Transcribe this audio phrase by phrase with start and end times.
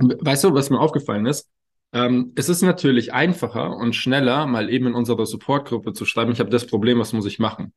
[0.00, 1.48] Weißt du, was mir aufgefallen ist?
[1.92, 6.40] Ähm, es ist natürlich einfacher und schneller, mal eben in unserer Supportgruppe zu schreiben, ich
[6.40, 7.72] habe das Problem, was muss ich machen?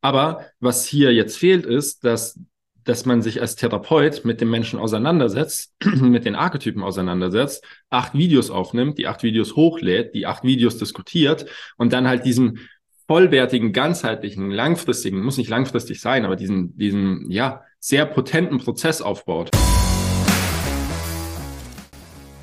[0.00, 2.38] Aber was hier jetzt fehlt, ist, dass,
[2.84, 8.50] dass man sich als Therapeut mit dem Menschen auseinandersetzt, mit den Archetypen auseinandersetzt, acht Videos
[8.50, 11.46] aufnimmt, die acht Videos hochlädt, die acht Videos diskutiert
[11.76, 12.60] und dann halt diesen
[13.08, 19.50] vollwertigen, ganzheitlichen, langfristigen, muss nicht langfristig sein, aber diesen, diesen, ja, sehr potenten Prozess aufbaut.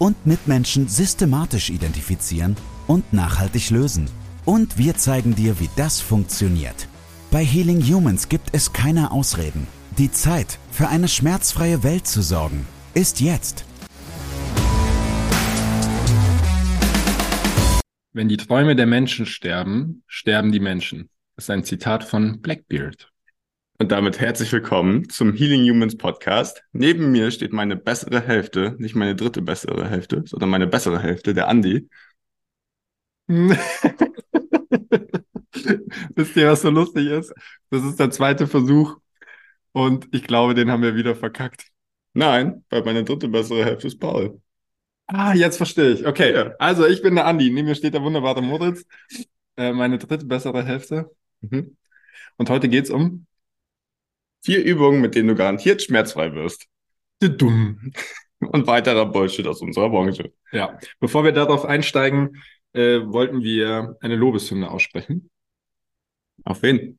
[0.00, 2.56] und Mitmenschen systematisch identifizieren
[2.88, 4.10] und nachhaltig lösen.
[4.44, 6.88] Und wir zeigen dir, wie das funktioniert.
[7.30, 9.68] Bei Healing Humans gibt es keine Ausreden.
[9.98, 13.64] Die Zeit, für eine schmerzfreie Welt zu sorgen, ist jetzt.
[18.12, 21.10] Wenn die Träume der Menschen sterben, sterben die Menschen.
[21.36, 23.09] Das ist ein Zitat von Blackbeard.
[23.80, 26.62] Und damit herzlich willkommen zum Healing Humans Podcast.
[26.72, 31.32] Neben mir steht meine bessere Hälfte, nicht meine dritte bessere Hälfte, sondern meine bessere Hälfte,
[31.32, 31.88] der Andi.
[33.26, 33.56] Wisst
[36.36, 37.32] ihr, was so lustig ist?
[37.70, 38.98] Das ist der zweite Versuch
[39.72, 41.68] und ich glaube, den haben wir wieder verkackt.
[42.12, 44.42] Nein, weil meine dritte bessere Hälfte ist Paul.
[45.06, 46.06] Ah, jetzt verstehe ich.
[46.06, 46.52] Okay, ja.
[46.58, 47.50] also ich bin der Andi.
[47.50, 48.84] Neben mir steht der wunderbare Moritz,
[49.56, 51.10] äh, meine dritte bessere Hälfte.
[51.40, 51.78] Mhm.
[52.36, 53.26] Und heute geht es um
[54.42, 56.66] Vier Übungen, mit denen du garantiert schmerzfrei wirst.
[57.20, 57.92] Dumm.
[58.40, 60.32] Und weiterer Bullshit aus unserer Branche.
[60.50, 65.30] Ja, bevor wir darauf einsteigen, äh, wollten wir eine Lobeshymne aussprechen.
[66.44, 66.98] Auf wen?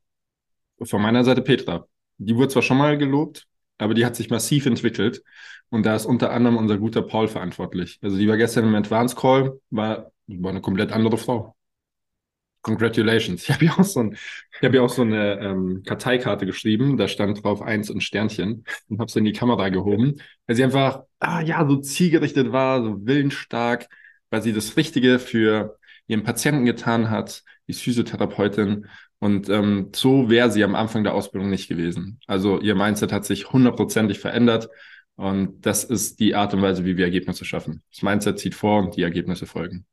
[0.83, 1.87] Von meiner Seite Petra.
[2.17, 3.47] Die wurde zwar schon mal gelobt,
[3.79, 5.23] aber die hat sich massiv entwickelt.
[5.69, 7.97] Und da ist unter anderem unser guter Paul verantwortlich.
[8.01, 11.55] Also die war gestern im Advance Call, war, war eine komplett andere Frau.
[12.61, 13.43] Congratulations.
[13.47, 16.97] Ich habe ja auch so, ein, ich hab ja auch so eine ähm, Karteikarte geschrieben,
[16.97, 20.63] da stand drauf eins und Sternchen und habe so in die Kamera gehoben, weil sie
[20.63, 23.87] einfach, ah ja, so zielgerichtet war, so willensstark,
[24.29, 25.77] weil sie das Richtige für
[26.07, 28.87] ihren Patienten getan hat, die Physiotherapeutin
[29.19, 32.19] und ähm, so wäre sie am Anfang der Ausbildung nicht gewesen.
[32.25, 34.67] Also ihr Mindset hat sich hundertprozentig verändert
[35.15, 37.83] und das ist die Art und Weise, wie wir Ergebnisse schaffen.
[37.91, 39.85] Das Mindset zieht vor und die Ergebnisse folgen.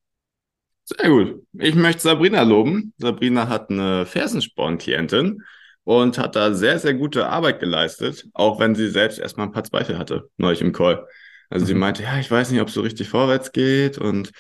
[0.91, 1.47] Sehr gut.
[1.53, 2.95] Ich möchte Sabrina loben.
[2.97, 5.43] Sabrina hat eine Fersensporn-Klientin
[5.85, 9.65] und hat da sehr, sehr gute Arbeit geleistet, auch wenn sie selbst erstmal ein paar
[9.65, 11.07] Zweifel hatte, neulich im Call.
[11.51, 11.69] Also mhm.
[11.69, 14.31] sie meinte, ja, ich weiß nicht, ob es so richtig vorwärts geht und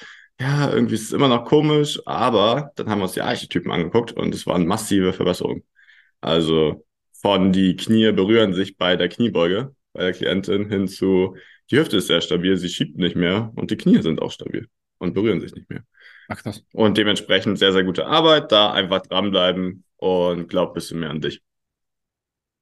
[0.40, 4.12] ja, irgendwie ist es immer noch komisch, aber dann haben wir uns die Archetypen angeguckt
[4.12, 5.64] und es waren massive Verbesserungen.
[6.22, 6.86] Also
[7.20, 11.36] von die Knie berühren sich bei der Kniebeuge, bei der Klientin hin zu,
[11.70, 14.66] die Hüfte ist sehr stabil, sie schiebt nicht mehr und die Knie sind auch stabil
[14.98, 15.82] und berühren sich nicht mehr.
[16.28, 16.64] Ach, krass.
[16.72, 18.52] Und dementsprechend sehr, sehr gute Arbeit.
[18.52, 21.42] Da einfach dranbleiben und glaub ein bisschen mehr an dich.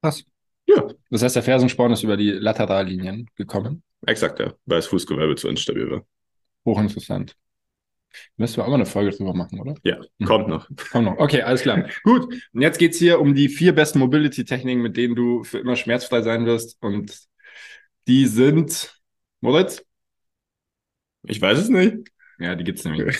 [0.01, 0.23] Krass.
[0.65, 0.87] Ja.
[1.09, 3.83] Das heißt, der Fersensporn ist über die Laterallinien gekommen.
[4.05, 4.53] Exakt, ja.
[4.65, 6.05] Weil das Fußgewölbe zu instabil war.
[6.65, 7.35] Hochinteressant.
[8.37, 9.75] Müssen wir auch mal eine Folge drüber machen, oder?
[9.83, 10.25] Ja, mhm.
[10.25, 10.67] kommt noch.
[10.91, 11.17] Kommt noch.
[11.17, 11.89] Okay, alles klar.
[12.03, 12.33] Gut.
[12.53, 16.21] Und jetzt geht's hier um die vier besten Mobility-Techniken, mit denen du für immer schmerzfrei
[16.21, 16.81] sein wirst.
[16.81, 17.27] Und
[18.07, 19.01] die sind,
[19.41, 19.83] Moritz?
[21.23, 22.09] Ich weiß es nicht.
[22.39, 23.17] Ja, die gibt's nämlich.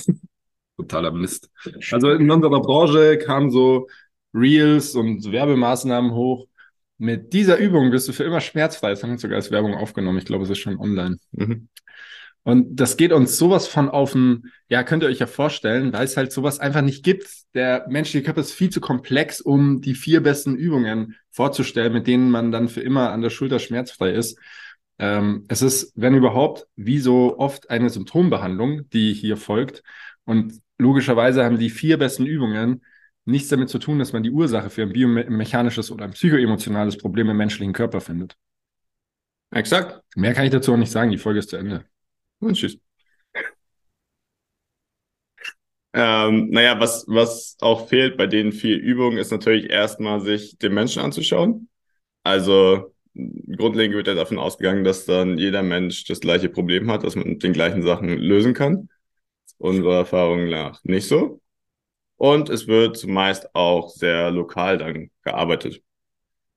[0.77, 1.49] totaler Mist.
[1.91, 3.87] Also in unserer Branche kamen so
[4.33, 6.47] Reels und Werbemaßnahmen hoch.
[6.99, 8.91] Mit dieser Übung wirst du für immer schmerzfrei.
[8.91, 10.17] Das haben wir sogar als Werbung aufgenommen.
[10.17, 11.17] Ich glaube, es ist schon online.
[11.31, 11.67] Mhm.
[12.43, 16.05] Und das geht uns sowas von auf den, ja, könnt ihr euch ja vorstellen, weil
[16.05, 17.27] es halt sowas einfach nicht gibt.
[17.53, 22.31] Der menschliche Körper ist viel zu komplex, um die vier besten Übungen vorzustellen, mit denen
[22.31, 24.39] man dann für immer an der Schulter schmerzfrei ist.
[24.99, 29.83] Ähm, es ist, wenn überhaupt, wie so oft eine Symptombehandlung, die hier folgt.
[30.25, 32.83] Und logischerweise haben die vier besten Übungen
[33.25, 37.29] nichts damit zu tun, dass man die Ursache für ein biomechanisches oder ein psychoemotionales Problem
[37.29, 38.35] im menschlichen Körper findet.
[39.51, 40.01] Exakt.
[40.15, 41.11] Mehr kann ich dazu auch nicht sagen.
[41.11, 41.85] Die Folge ist zu Ende.
[42.39, 42.77] Und tschüss.
[45.93, 50.73] Ähm, naja, was, was auch fehlt bei den vier Übungen, ist natürlich erstmal sich den
[50.73, 51.69] Menschen anzuschauen.
[52.23, 52.93] Also
[53.57, 57.27] grundlegend wird ja davon ausgegangen, dass dann jeder Mensch das gleiche Problem hat, dass man
[57.27, 58.89] mit den gleichen Sachen lösen kann
[59.57, 61.41] unserer Erfahrung nach nicht so.
[62.15, 65.81] Und es wird zumeist auch sehr lokal dann gearbeitet.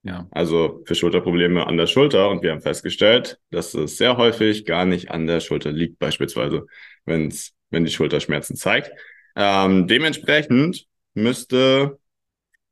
[0.02, 0.26] Ja.
[0.30, 2.30] Also für Schulterprobleme an der Schulter.
[2.30, 6.66] Und wir haben festgestellt, dass es sehr häufig gar nicht an der Schulter liegt, beispielsweise,
[7.04, 8.90] wenn es wenn die Schulter Schmerzen zeigt.
[9.36, 11.98] Ähm, dementsprechend müsste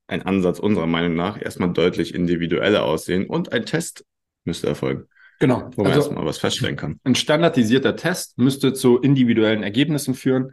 [0.09, 4.05] ein Ansatz unserer Meinung nach erstmal deutlich individueller aussehen und ein Test
[4.45, 5.05] müsste erfolgen.
[5.39, 5.71] Genau.
[5.77, 6.99] Wo man Also- erstmal was feststellen kann.
[7.05, 10.53] Ein standardisierter Test müsste zu individuellen Ergebnissen führen.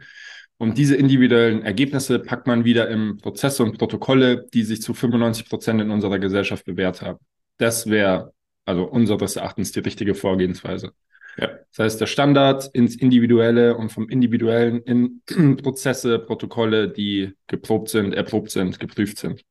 [0.58, 5.48] Und diese individuellen Ergebnisse packt man wieder in Prozesse und Protokolle, die sich zu 95
[5.48, 7.18] Prozent in unserer Gesellschaft bewährt haben.
[7.58, 8.32] Das wäre
[8.64, 10.92] also unseres Erachtens die richtige Vorgehensweise.
[11.38, 11.50] Ja.
[11.74, 15.22] Das heißt, der Standard ins Individuelle und vom Individuellen in
[15.62, 19.42] Prozesse, Protokolle, die geprobt sind, erprobt sind, geprüft sind.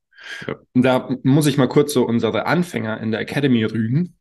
[0.46, 0.56] Ja.
[0.74, 4.16] Und da muss ich mal kurz so unsere Anfänger in der Academy rügen.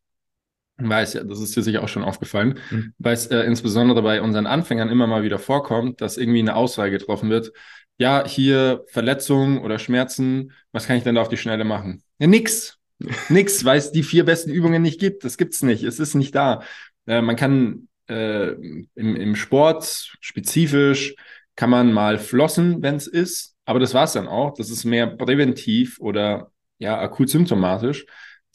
[0.78, 2.94] Weiß ja, das ist dir sicher auch schon aufgefallen, Mhm.
[2.98, 6.92] weil es äh, insbesondere bei unseren Anfängern immer mal wieder vorkommt, dass irgendwie eine Aussage
[6.92, 7.54] getroffen wird.
[7.98, 12.04] Ja, hier Verletzungen oder Schmerzen, was kann ich denn da auf die Schnelle machen?
[12.20, 12.78] Ja, nix.
[13.30, 15.24] Nix, weil es die vier besten Übungen nicht gibt.
[15.24, 15.84] Das gibt's nicht.
[15.84, 16.62] Es ist nicht da.
[17.08, 21.16] Äh, man kann äh, im, im Sport spezifisch
[21.56, 24.54] kann man mal flossen, wenn es ist, aber das war's dann auch.
[24.54, 28.06] Das ist mehr präventiv oder ja akut symptomatisch.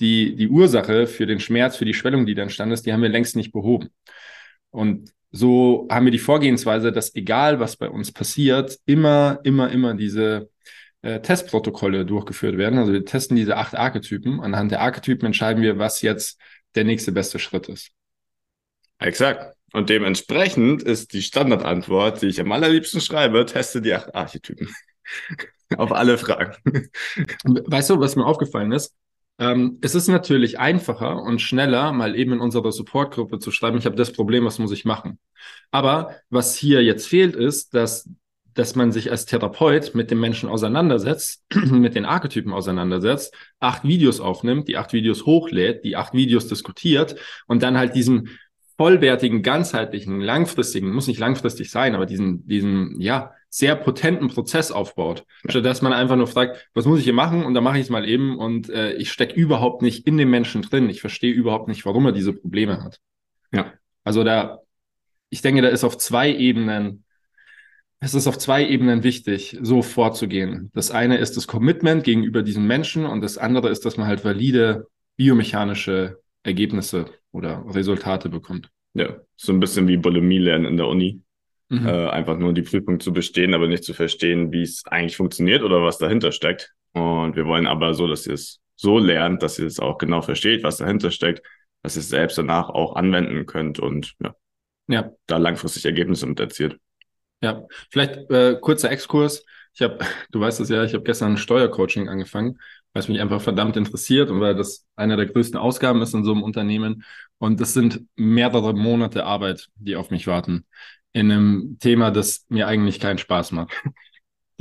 [0.00, 3.02] Die, die Ursache für den Schmerz, für die Schwellung, die da entstanden ist, die haben
[3.02, 3.91] wir längst nicht behoben.
[4.70, 9.94] Und so haben wir die Vorgehensweise, dass egal was bei uns passiert, immer, immer, immer
[9.94, 10.50] diese
[11.02, 12.79] äh, Testprotokolle durchgeführt werden.
[12.79, 14.41] Also wir testen diese acht Archetypen.
[14.41, 16.41] Anhand der Archetypen entscheiden wir, was jetzt
[16.75, 17.91] der nächste beste Schritt ist.
[19.00, 19.56] Exakt.
[19.73, 24.69] Und dementsprechend ist die Standardantwort, die ich am allerliebsten schreibe, teste die acht Archetypen.
[25.76, 26.56] Auf alle Fragen.
[27.44, 28.94] Weißt du, was mir aufgefallen ist?
[29.38, 33.87] Ähm, es ist natürlich einfacher und schneller, mal eben in unserer Supportgruppe zu schreiben, ich
[33.87, 35.19] habe das Problem, was muss ich machen?
[35.70, 38.11] Aber was hier jetzt fehlt, ist, dass,
[38.55, 44.20] dass man sich als Therapeut mit dem Menschen auseinandersetzt, mit den Archetypen auseinandersetzt, acht Videos
[44.20, 47.14] aufnimmt, die acht Videos hochlädt, die acht Videos diskutiert
[47.47, 48.37] und dann halt diesen
[48.80, 55.26] vollwertigen, ganzheitlichen, langfristigen, muss nicht langfristig sein, aber diesen, diesen, ja, sehr potenten Prozess aufbaut.
[55.46, 57.44] Statt dass man einfach nur fragt, was muss ich hier machen?
[57.44, 60.30] Und dann mache ich es mal eben und äh, ich stecke überhaupt nicht in dem
[60.30, 60.88] Menschen drin.
[60.88, 63.00] Ich verstehe überhaupt nicht, warum er diese Probleme hat.
[63.52, 63.70] Ja.
[64.02, 64.60] Also da,
[65.28, 67.04] ich denke, da ist auf zwei Ebenen,
[67.98, 70.70] es ist auf zwei Ebenen wichtig, so vorzugehen.
[70.72, 74.24] Das eine ist das Commitment gegenüber diesem Menschen und das andere ist, dass man halt
[74.24, 74.88] valide
[75.18, 78.70] biomechanische Ergebnisse oder Resultate bekommt.
[78.94, 81.22] Ja, so ein bisschen wie Bulimie lernen in der Uni.
[81.68, 81.86] Mhm.
[81.86, 85.62] Äh, einfach nur die Prüfung zu bestehen, aber nicht zu verstehen, wie es eigentlich funktioniert
[85.62, 86.72] oder was dahinter steckt.
[86.92, 90.22] Und wir wollen aber so, dass ihr es so lernt, dass ihr es auch genau
[90.22, 91.42] versteht, was dahinter steckt,
[91.82, 94.34] dass ihr es selbst danach auch anwenden könnt und ja,
[94.88, 96.78] Ja, da langfristig Ergebnisse mit erzielt.
[97.40, 99.44] Ja, vielleicht äh, kurzer Exkurs.
[99.74, 99.98] Ich habe,
[100.32, 102.58] du weißt es ja, ich habe gestern ein Steuercoaching angefangen,
[102.92, 106.25] weil es mich einfach verdammt interessiert und weil das einer der größten Ausgaben ist in
[106.25, 107.04] so einem Unternehmen.
[107.38, 110.66] Und das sind mehrere Monate Arbeit, die auf mich warten,
[111.12, 113.72] in einem Thema, das mir eigentlich keinen Spaß macht.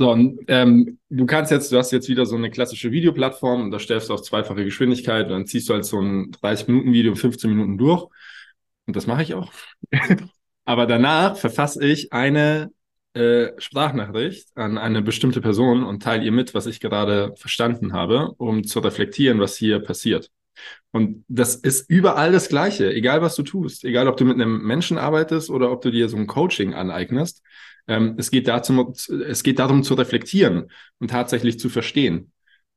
[0.00, 3.70] So, und ähm, du kannst jetzt, du hast jetzt wieder so eine klassische Videoplattform und
[3.70, 7.18] da stellst du auf zweifache Geschwindigkeit und dann ziehst du halt so ein 30-Minuten-Video in
[7.18, 8.06] 15 Minuten durch.
[8.86, 9.52] Und das mache ich auch.
[10.64, 12.70] Aber danach verfasse ich eine
[13.14, 18.32] äh, Sprachnachricht an eine bestimmte Person und teile ihr mit, was ich gerade verstanden habe,
[18.38, 20.30] um zu reflektieren, was hier passiert.
[20.92, 24.62] Und das ist überall das Gleiche, egal was du tust, egal ob du mit einem
[24.62, 27.42] Menschen arbeitest oder ob du dir so ein Coaching aneignest.
[27.86, 28.92] Ähm, es, geht dazu,
[29.26, 32.32] es geht darum zu reflektieren und tatsächlich zu verstehen.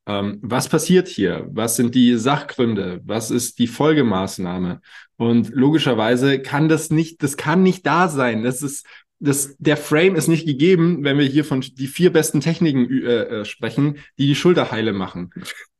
[0.06, 1.48] Ähm, was passiert hier?
[1.52, 3.02] Was sind die Sachgründe?
[3.06, 4.82] Was ist die Folgemaßnahme?
[5.16, 8.44] Und logischerweise kann das nicht, das kann nicht da sein.
[8.44, 8.86] Das ist,
[9.24, 13.24] das, der Frame ist nicht gegeben, wenn wir hier von die vier besten Techniken äh,
[13.24, 15.32] äh, sprechen, die die Schulter heile machen.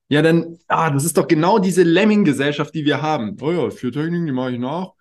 [0.08, 3.36] Ja, dann, ah, das ist doch genau diese Lemming-Gesellschaft, die wir haben.
[3.42, 4.92] Oh ja, vier Techniken, die mache ich nach.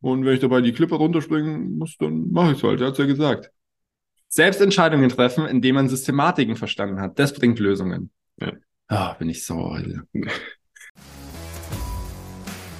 [0.00, 2.80] Und wenn ich dabei die Klippe runterspringen muss, dann mache ich es halt.
[2.80, 3.50] Er hat's ja gesagt.
[4.28, 7.18] Selbst Entscheidungen treffen, indem man Systematiken verstanden hat.
[7.18, 8.10] Das bringt Lösungen.
[8.40, 8.52] Ja.
[8.88, 9.74] Ah, bin ich sauer.
[9.74, 10.04] Alter.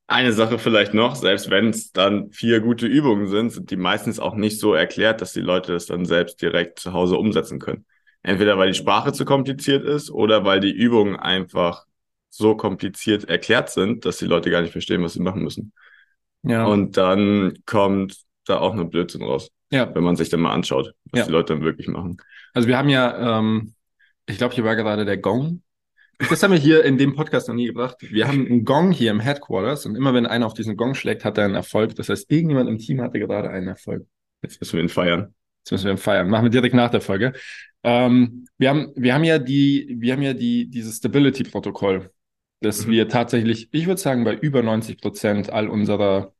[0.07, 4.19] Eine Sache vielleicht noch, selbst wenn es dann vier gute Übungen sind, sind die meistens
[4.19, 7.85] auch nicht so erklärt, dass die Leute das dann selbst direkt zu Hause umsetzen können.
[8.21, 11.85] Entweder weil die Sprache zu kompliziert ist oder weil die Übungen einfach
[12.29, 15.73] so kompliziert erklärt sind, dass die Leute gar nicht verstehen, was sie machen müssen.
[16.43, 16.65] Ja.
[16.65, 19.93] Und dann kommt da auch nur Blödsinn raus, ja.
[19.95, 21.25] wenn man sich dann mal anschaut, was Ja.
[21.27, 22.17] die Leute dann wirklich machen.
[22.53, 23.73] Also wir haben ja, ähm,
[24.25, 25.61] ich glaube, hier war gerade der Gong.
[26.29, 27.97] Das haben wir hier in dem Podcast noch nie gebracht.
[28.01, 31.25] Wir haben einen Gong hier im Headquarters und immer wenn einer auf diesen Gong schlägt,
[31.25, 31.95] hat er einen Erfolg.
[31.95, 34.05] Das heißt, irgendjemand im Team hatte gerade einen Erfolg.
[34.41, 35.33] Jetzt müssen wir ihn feiern.
[35.63, 36.29] Jetzt müssen wir ihn feiern.
[36.29, 37.33] Machen wir direkt nach der Folge.
[37.83, 42.11] Ähm, wir haben, wir haben ja die, wir haben ja die, dieses Stability-Protokoll,
[42.61, 42.91] das Mhm.
[42.91, 46.33] wir tatsächlich, ich würde sagen, bei über 90 Prozent all unserer,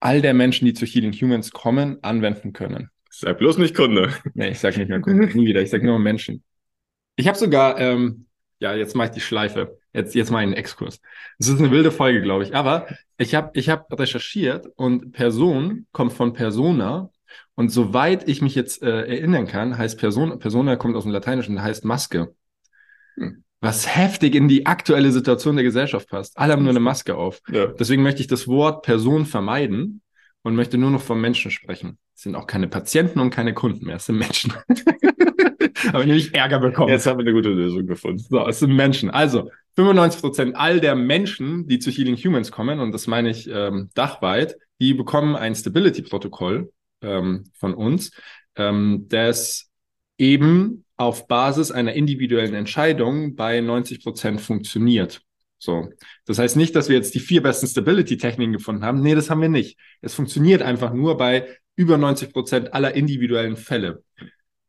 [0.00, 2.90] all der Menschen, die zu Healing Humans kommen, anwenden können.
[3.10, 4.14] Sag bloß nicht Kunde.
[4.34, 5.60] Nee, ich sag nicht mehr Kunden, nie wieder.
[5.60, 6.42] Ich sag nur Menschen.
[7.16, 8.26] Ich habe sogar, ähm,
[8.60, 9.78] ja, jetzt mache ich die Schleife.
[9.92, 11.00] Jetzt, jetzt mal einen Exkurs.
[11.38, 12.54] Das ist eine wilde Folge, glaube ich.
[12.54, 12.86] Aber
[13.18, 17.10] ich habe ich hab recherchiert und Person kommt von Persona.
[17.56, 21.62] Und soweit ich mich jetzt äh, erinnern kann, heißt Person, Persona kommt aus dem Lateinischen,
[21.62, 22.34] heißt Maske.
[23.16, 23.42] Hm.
[23.60, 26.38] Was heftig in die aktuelle Situation der Gesellschaft passt.
[26.38, 27.42] Alle haben nur eine Maske auf.
[27.50, 27.66] Ja.
[27.66, 30.00] Deswegen möchte ich das Wort Person vermeiden
[30.42, 31.98] und möchte nur noch von Menschen sprechen.
[32.14, 34.52] Es sind auch keine Patienten und keine Kunden mehr, es sind Menschen.
[35.92, 36.90] Aber ich Ärger bekommen.
[36.90, 38.18] Jetzt haben wir eine gute Lösung gefunden.
[38.18, 39.10] So, es sind Menschen.
[39.10, 43.48] Also 95 Prozent all der Menschen, die zu Healing Humans kommen, und das meine ich
[43.50, 46.70] ähm, dachweit, die bekommen ein Stability-Protokoll
[47.02, 48.12] ähm, von uns,
[48.56, 49.70] ähm, das
[50.18, 55.22] eben auf Basis einer individuellen Entscheidung bei 90 Prozent funktioniert.
[55.60, 55.90] So,
[56.24, 59.02] das heißt nicht, dass wir jetzt die vier besten Stability-Techniken gefunden haben.
[59.02, 59.78] Nee, das haben wir nicht.
[60.00, 64.02] Es funktioniert einfach nur bei über 90 Prozent aller individuellen Fälle.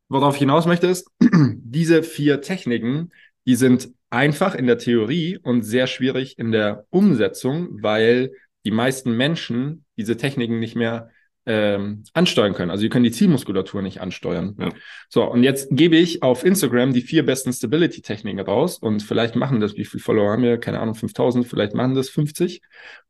[0.09, 3.11] Worauf ich hinaus möchte ist, diese vier Techniken,
[3.45, 8.33] die sind einfach in der Theorie und sehr schwierig in der Umsetzung, weil
[8.65, 11.09] die meisten Menschen diese Techniken nicht mehr
[11.45, 12.69] ähm, ansteuern können.
[12.69, 14.55] Also sie können die Zielmuskulatur nicht ansteuern.
[14.59, 14.69] Ja.
[15.09, 19.59] So, und jetzt gebe ich auf Instagram die vier besten Stability-Techniken raus und vielleicht machen
[19.59, 20.59] das, wie viele Follower haben wir?
[20.59, 22.61] Keine Ahnung, 5000, vielleicht machen das 50.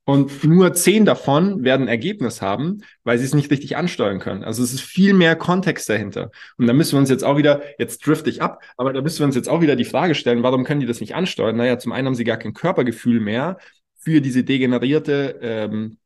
[0.03, 4.43] Und nur 10 davon werden Ergebnis haben, weil sie es nicht richtig ansteuern können.
[4.43, 6.31] Also es ist viel mehr Kontext dahinter.
[6.57, 9.19] Und da müssen wir uns jetzt auch wieder, jetzt drift ich ab, aber da müssen
[9.19, 11.55] wir uns jetzt auch wieder die Frage stellen, warum können die das nicht ansteuern?
[11.55, 13.57] Naja, zum einen haben sie gar kein Körpergefühl mehr
[13.99, 15.97] für diese degenerierte ähm,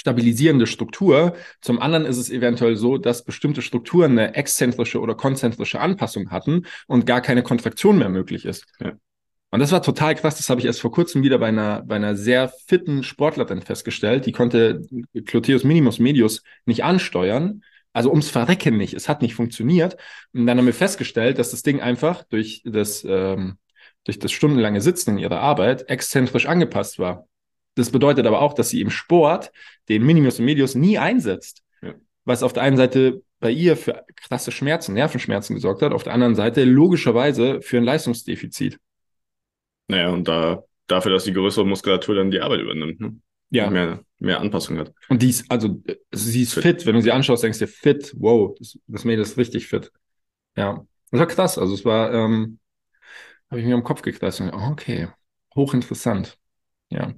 [0.00, 1.34] stabilisierende Struktur.
[1.60, 6.64] Zum anderen ist es eventuell so, dass bestimmte Strukturen eine exzentrische oder konzentrische Anpassung hatten
[6.86, 8.64] und gar keine Kontraktion mehr möglich ist.
[8.80, 8.92] Ja.
[9.50, 10.38] Und das war total krass.
[10.38, 14.24] Das habe ich erst vor kurzem wieder bei einer, bei einer sehr fitten Sportlerin festgestellt.
[14.24, 14.80] Die konnte
[15.12, 17.62] Gluteus Minimus Medius nicht ansteuern.
[17.92, 18.94] Also ums Verrecken nicht.
[18.94, 19.98] Es hat nicht funktioniert.
[20.32, 23.58] Und dann haben wir festgestellt, dass das Ding einfach durch das, ähm,
[24.04, 27.26] durch das stundenlange Sitzen in ihrer Arbeit exzentrisch angepasst war.
[27.80, 29.52] Das bedeutet aber auch, dass sie im Sport
[29.88, 31.62] den Minimus und Medius nie einsetzt.
[31.80, 31.94] Ja.
[32.26, 36.12] Was auf der einen Seite bei ihr für krasse Schmerzen, Nervenschmerzen gesorgt hat, auf der
[36.12, 38.78] anderen Seite logischerweise für ein Leistungsdefizit.
[39.88, 43.16] Naja, und da, dafür, dass die größere Muskulatur dann die Arbeit übernimmt, ne?
[43.48, 43.68] Ja.
[43.68, 44.92] Und Mehr, mehr Anpassung hat.
[45.08, 45.82] Und die ist, also,
[46.12, 46.62] sie ist fit.
[46.62, 46.86] Fit.
[46.86, 49.90] Wenn du sie anschaust, denkst du dir, fit, wow, das, das Mädel ist richtig fit.
[50.54, 50.86] Ja.
[51.10, 51.56] Das war krass.
[51.56, 52.58] Also, es war, ähm,
[53.50, 55.08] habe ich mir am Kopf gekreist und, okay,
[55.56, 56.36] hochinteressant.
[56.90, 57.14] Ja.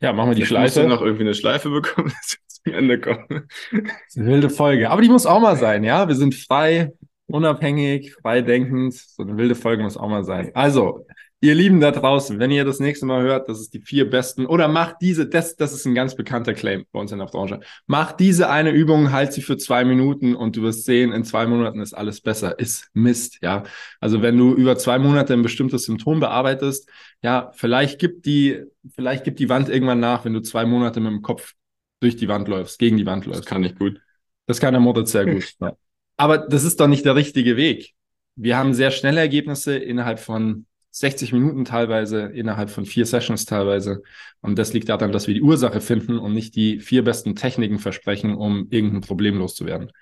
[0.00, 0.84] Ja, machen wir die du Schleife.
[0.84, 3.48] noch irgendwie eine Schleife bekommen, dass wir zum Ende kommen.
[3.70, 4.90] Das ist eine wilde Folge.
[4.90, 6.08] Aber die muss auch mal sein, ja?
[6.08, 6.92] Wir sind frei,
[7.26, 8.94] unabhängig, frei denkend.
[8.94, 10.50] So eine wilde Folge muss auch mal sein.
[10.54, 11.06] Also,
[11.42, 14.46] ihr Lieben da draußen, wenn ihr das nächste Mal hört, das ist die vier besten,
[14.46, 17.60] oder macht diese, das, das ist ein ganz bekannter Claim bei uns in der Branche.
[17.86, 21.46] Macht diese eine Übung, halt sie für zwei Minuten und du wirst sehen, in zwei
[21.46, 22.58] Monaten ist alles besser.
[22.58, 23.62] Ist Mist, ja.
[24.00, 26.88] Also, wenn du über zwei Monate ein bestimmtes Symptom bearbeitest,
[27.22, 28.62] ja, vielleicht gibt die,
[28.94, 31.54] vielleicht gibt die Wand irgendwann nach, wenn du zwei Monate mit dem Kopf
[32.00, 33.46] durch die Wand läufst, gegen die Wand Das läufst.
[33.46, 34.00] kann ich gut.
[34.46, 35.54] Das kann der Moritz sehr gut.
[35.60, 35.72] ja.
[36.16, 37.94] Aber das ist doch nicht der richtige Weg.
[38.36, 44.02] Wir haben sehr schnelle Ergebnisse innerhalb von 60 Minuten teilweise, innerhalb von vier Sessions teilweise.
[44.40, 47.78] Und das liegt daran, dass wir die Ursache finden und nicht die vier besten Techniken
[47.78, 49.92] versprechen, um irgendein Problem loszuwerden.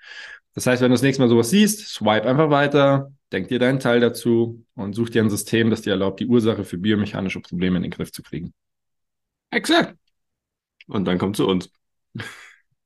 [0.53, 3.79] Das heißt, wenn du das nächste Mal sowas siehst, swipe einfach weiter, denk dir deinen
[3.79, 7.77] Teil dazu und such dir ein System, das dir erlaubt, die Ursache für biomechanische Probleme
[7.77, 8.53] in den Griff zu kriegen.
[9.51, 9.95] Exakt.
[10.87, 11.69] Und dann kommt zu uns.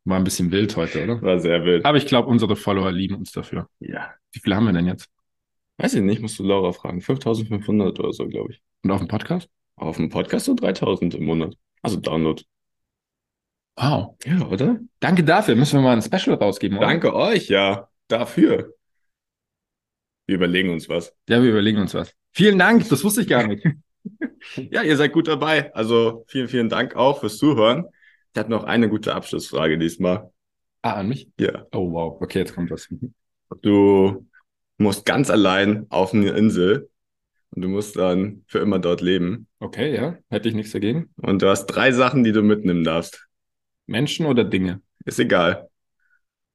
[0.05, 1.21] War ein bisschen wild heute, oder?
[1.21, 1.85] War sehr wild.
[1.85, 3.69] Aber ich glaube, unsere Follower lieben uns dafür.
[3.79, 4.13] Ja.
[4.33, 5.09] Wie viele haben wir denn jetzt?
[5.77, 7.01] Weiß ich nicht, musst du Laura fragen.
[7.01, 8.61] 5500 oder so, glaube ich.
[8.83, 9.49] Und auf dem Podcast?
[9.75, 11.57] Auf dem Podcast so 3000 im Monat.
[11.81, 12.43] Also Download.
[13.75, 14.15] Wow.
[14.23, 14.79] Ja, oder?
[14.99, 15.55] Danke dafür.
[15.55, 16.87] Müssen wir mal ein Special rausgeben, oder?
[16.87, 17.89] Danke euch, ja.
[18.07, 18.73] Dafür.
[20.27, 21.15] Wir überlegen uns was.
[21.27, 22.13] Ja, wir überlegen uns was.
[22.31, 22.87] Vielen Dank.
[22.89, 23.65] Das wusste ich gar nicht.
[24.57, 25.73] Ja, ihr seid gut dabei.
[25.73, 27.85] Also vielen, vielen Dank auch fürs Zuhören.
[28.33, 30.29] Ich hatte noch eine gute Abschlussfrage diesmal.
[30.81, 31.29] Ah, an mich?
[31.39, 31.65] Ja.
[31.71, 32.21] Oh, wow.
[32.21, 32.93] Okay, jetzt kommt was.
[33.61, 34.27] Du
[34.83, 36.89] musst ganz allein auf eine Insel
[37.51, 39.47] und du musst dann für immer dort leben.
[39.59, 41.11] Okay, ja, hätte ich nichts dagegen.
[41.17, 43.27] Und du hast drei Sachen, die du mitnehmen darfst.
[43.87, 44.81] Menschen oder Dinge?
[45.05, 45.69] Ist egal.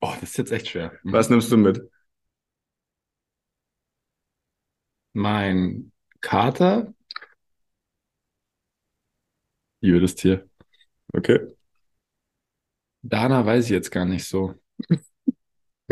[0.01, 0.93] Oh, das ist jetzt echt schwer.
[1.03, 1.13] Mhm.
[1.13, 1.83] Was nimmst du mit?
[5.13, 6.93] Mein Kater.
[9.81, 10.49] Das Tier.
[11.13, 11.39] Okay.
[13.03, 14.55] Dana weiß ich jetzt gar nicht so.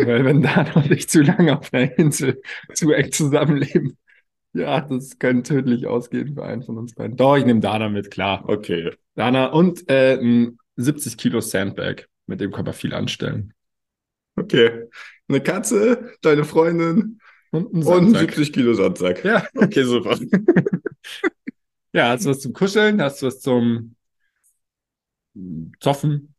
[0.07, 2.41] Weil wenn Dana und ich zu lange auf einer Insel
[2.75, 3.97] zu eng zusammenleben,
[4.53, 7.17] ja, das könnte tödlich ausgehen für einen von uns beiden.
[7.17, 8.49] Doch, ich nehme Dana mit, klar.
[8.49, 8.93] Okay.
[9.15, 12.07] Dana und äh, ein 70 Kilo Sandbag.
[12.27, 13.53] Mit dem kann man viel anstellen.
[14.37, 14.85] Okay.
[15.29, 17.21] Eine Katze, deine Freundin
[17.51, 18.35] Und ein und ein Sandsack.
[18.35, 19.25] 70 Kilo Sandsack.
[19.25, 19.47] Ja.
[19.55, 20.19] Okay, super.
[21.93, 23.01] Ja, hast du was zum Kuscheln?
[23.01, 23.97] Hast du was zum
[25.81, 26.35] Zoffen?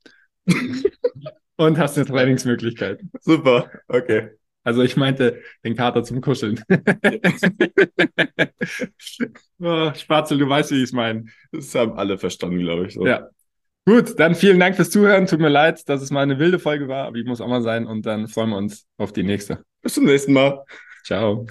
[1.58, 3.02] Und hast eine Trainingsmöglichkeit.
[3.20, 3.70] Super.
[3.88, 4.30] Okay.
[4.64, 6.62] Also ich meinte den Kater zum Kuscheln.
[9.60, 11.26] oh, Spatzel, du weißt, wie ich es meine.
[11.52, 12.94] Das haben alle verstanden, glaube ich.
[12.94, 13.06] So.
[13.06, 13.30] Ja.
[13.86, 15.26] Gut, dann vielen Dank fürs Zuhören.
[15.26, 17.62] Tut mir leid, dass es mal eine wilde Folge war, aber die muss auch mal
[17.62, 17.88] sein.
[17.88, 19.64] Und dann freuen wir uns auf die nächste.
[19.82, 20.66] Bis zum nächsten Mal.
[21.06, 21.48] Ciao.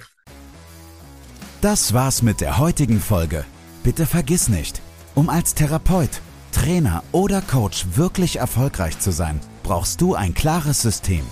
[1.61, 3.43] Das war's mit der heutigen Folge.
[3.83, 4.79] Bitte vergiss nicht,
[5.15, 6.21] um als Therapeut,
[6.51, 11.25] Trainer oder Coach wirklich erfolgreich zu sein, brauchst du ein klares System.